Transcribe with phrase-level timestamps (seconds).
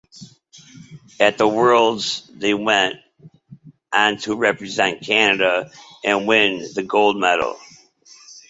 [1.19, 2.95] At the Worlds they went
[3.93, 5.69] on to represent Canada
[6.03, 7.55] and win the gold medal.